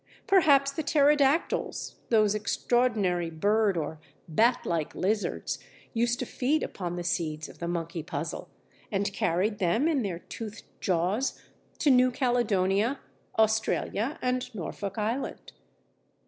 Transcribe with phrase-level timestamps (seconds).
[0.25, 5.59] Perhaps the Pterodactyls, those extraordinary bird or bat like lizards,
[5.93, 8.49] used to feed upon the seeds of the monkey puzzle,
[8.91, 11.39] and carried them in their toothed jaws
[11.77, 12.99] to New Caledonia,
[13.37, 15.51] Australia, and Norfolk Island.